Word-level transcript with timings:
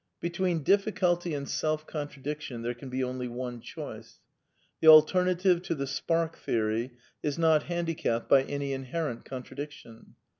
Between 0.19 0.63
difficulty 0.63 1.35
and 1.35 1.47
self 1.47 1.85
contradiction 1.85 2.63
there 2.63 2.73
can 2.73 2.89
be 2.89 3.03
only 3.03 3.27
one 3.27 3.61
choice. 3.61 4.17
The 4.79 4.87
alternative 4.87 5.61
to 5.61 5.75
the 5.75 5.85
spark 5.85 6.39
theory 6.39 6.93
is 7.21 7.37
not 7.37 7.65
handicapped 7.69 8.27
by 8.27 8.41
any 8.45 8.73
inherent 8.73 9.25
contradiction. 9.25 10.15